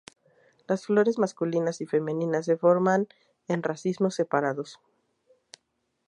[0.67, 3.07] Las flores masculinas y femeninas se forman
[3.47, 4.79] en racimos separados.